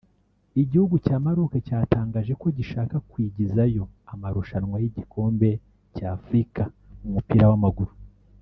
[0.61, 6.61] Igihugu cya Maroc cyatangaje ko gishaka kwigizayo amarushnwa y’igikombe yca Afrika
[6.99, 7.91] mu mupira w’amaguru